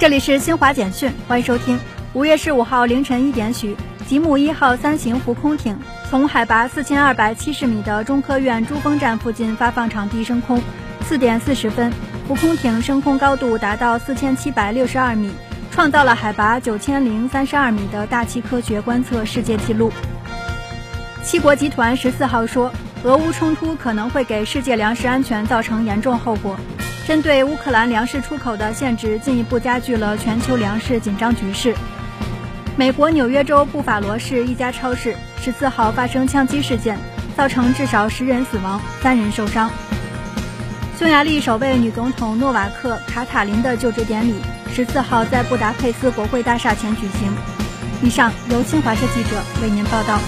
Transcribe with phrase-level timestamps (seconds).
[0.00, 1.78] 这里是新华简讯，欢迎收听。
[2.14, 3.76] 五月十五号凌晨一点许，
[4.08, 5.78] 吉姆一号三型浮空艇
[6.10, 10.60] 从海拔四千二百七十米的中科院珠峰站附近发放场地升空。
[11.02, 11.92] 四点四十分，
[12.26, 15.30] 浮空艇升空高度达到四千七百六十二米，
[15.70, 19.92] 创造了海拔九千零三十二米的大气科学观测世界纪录。
[21.22, 22.70] 七国集团十四号说，
[23.04, 26.56] 俄乌冲突可能会给世界粮食安全造成严重后果。
[27.06, 31.74] 针对乌克兰粮食出口的限制，进一步加剧了全球粮食紧张局势。
[32.76, 36.98] 美国纽约州布法罗市一家超市十四号发生枪击事件，
[37.36, 39.70] 造成至少十人死亡，三人受伤。
[40.98, 44.34] 匈牙利首位女总统诺瓦克·卡塔琳的就职典礼
[44.72, 47.30] 十四号在布达佩斯国会大厦前举行。
[48.02, 50.18] 以上由新华社记者为您报道。